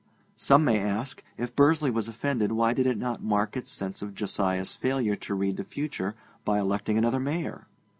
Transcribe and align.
Some 0.35 0.63
may 0.65 0.79
ask: 0.79 1.21
If 1.37 1.55
Bursley 1.55 1.91
was 1.91 2.07
offended, 2.07 2.53
why 2.53 2.73
did 2.73 2.87
it 2.87 2.97
not 2.97 3.21
mark 3.21 3.55
its 3.55 3.71
sense 3.71 4.01
of 4.01 4.15
Josiah's 4.15 4.73
failure 4.73 5.15
to 5.17 5.35
read 5.35 5.57
the 5.57 5.63
future 5.63 6.15
by 6.43 6.57
electing 6.57 6.97
another 6.97 7.19
Mayor? 7.19 7.67